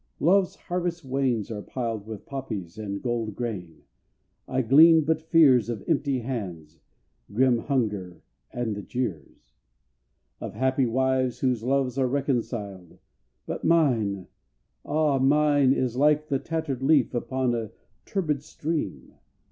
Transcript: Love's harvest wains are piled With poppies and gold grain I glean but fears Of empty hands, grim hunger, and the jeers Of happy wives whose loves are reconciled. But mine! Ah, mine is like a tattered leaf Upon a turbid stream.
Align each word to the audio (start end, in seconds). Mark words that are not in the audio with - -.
Love's 0.19 0.55
harvest 0.55 1.05
wains 1.05 1.51
are 1.51 1.61
piled 1.61 2.07
With 2.07 2.25
poppies 2.25 2.75
and 2.75 3.03
gold 3.03 3.35
grain 3.35 3.83
I 4.47 4.63
glean 4.63 5.01
but 5.03 5.21
fears 5.21 5.69
Of 5.69 5.83
empty 5.87 6.21
hands, 6.21 6.79
grim 7.31 7.59
hunger, 7.59 8.23
and 8.51 8.73
the 8.75 8.81
jeers 8.81 9.53
Of 10.39 10.55
happy 10.55 10.87
wives 10.87 11.41
whose 11.41 11.61
loves 11.61 11.99
are 11.99 12.07
reconciled. 12.07 12.97
But 13.45 13.63
mine! 13.63 14.25
Ah, 14.83 15.19
mine 15.19 15.71
is 15.71 15.95
like 15.95 16.31
a 16.31 16.39
tattered 16.39 16.81
leaf 16.81 17.13
Upon 17.13 17.53
a 17.53 17.69
turbid 18.05 18.41
stream. 18.41 19.13